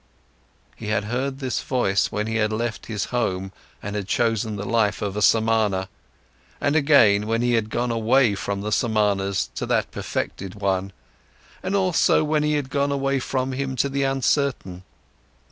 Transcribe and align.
He 0.75 0.87
had 0.87 1.03
heard 1.03 1.37
this 1.37 1.61
voice 1.61 2.11
when 2.11 2.25
he 2.25 2.37
had 2.37 2.51
left 2.51 2.87
his 2.87 3.05
home 3.13 3.51
and 3.83 3.95
had 3.95 4.07
chosen 4.07 4.55
the 4.55 4.65
life 4.65 4.99
of 5.03 5.15
a 5.15 5.21
Samana, 5.21 5.89
and 6.59 6.75
again 6.75 7.27
when 7.27 7.43
he 7.43 7.53
had 7.53 7.69
gone 7.69 7.91
away 7.91 8.33
from 8.33 8.61
the 8.61 8.71
Samanas 8.71 9.51
to 9.53 9.67
that 9.67 9.91
perfected 9.91 10.55
one, 10.55 10.91
and 11.61 11.75
also 11.75 12.23
when 12.23 12.41
he 12.41 12.53
had 12.55 12.71
gone 12.71 12.91
away 12.91 13.19
from 13.19 13.51
him 13.51 13.75
to 13.75 13.89
the 13.89 14.01
uncertain. 14.01 14.81